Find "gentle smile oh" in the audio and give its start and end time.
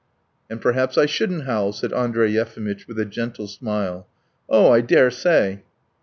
3.05-4.71